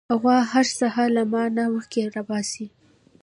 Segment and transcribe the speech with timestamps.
[0.19, 2.65] غوا هر سهار له ما نه مخکې راپاڅي.